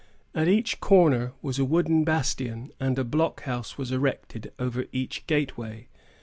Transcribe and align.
At 0.33 0.47
each 0.47 0.79
corner 0.79 1.33
was 1.43 1.59
a 1.59 1.63
wooden 1.63 2.03
bastion, 2.03 2.71
and 2.79 2.97
a 2.97 3.03
blockhouse 3.03 3.77
was 3.77 3.91
erected 3.91 4.51
over 4.57 4.85
each 4.91 5.27
gateway. 5.27 5.89